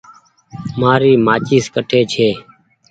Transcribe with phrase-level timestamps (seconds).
[0.79, 2.29] مآري مآچيس ڪٺي ڇي۔